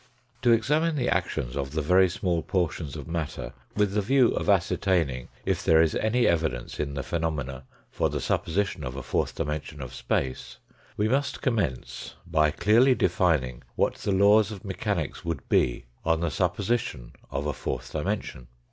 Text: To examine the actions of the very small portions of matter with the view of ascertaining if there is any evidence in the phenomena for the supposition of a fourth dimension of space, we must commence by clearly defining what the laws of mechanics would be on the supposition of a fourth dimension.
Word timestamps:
To 0.41 0.51
examine 0.51 0.95
the 0.95 1.09
actions 1.09 1.55
of 1.55 1.73
the 1.73 1.81
very 1.83 2.09
small 2.09 2.41
portions 2.41 2.95
of 2.95 3.07
matter 3.07 3.53
with 3.75 3.91
the 3.93 4.01
view 4.01 4.29
of 4.29 4.49
ascertaining 4.49 5.27
if 5.45 5.63
there 5.63 5.79
is 5.79 5.93
any 5.93 6.25
evidence 6.25 6.79
in 6.79 6.95
the 6.95 7.03
phenomena 7.03 7.65
for 7.91 8.09
the 8.09 8.19
supposition 8.19 8.83
of 8.83 8.95
a 8.95 9.03
fourth 9.03 9.35
dimension 9.35 9.79
of 9.79 9.93
space, 9.93 10.57
we 10.97 11.07
must 11.07 11.43
commence 11.43 12.15
by 12.25 12.49
clearly 12.49 12.95
defining 12.95 13.61
what 13.75 13.93
the 13.93 14.11
laws 14.11 14.51
of 14.51 14.65
mechanics 14.65 15.23
would 15.23 15.47
be 15.49 15.85
on 16.03 16.21
the 16.21 16.31
supposition 16.31 17.11
of 17.29 17.45
a 17.45 17.53
fourth 17.53 17.91
dimension. 17.91 18.47